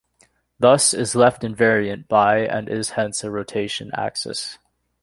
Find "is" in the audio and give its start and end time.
0.95-1.13, 2.67-2.89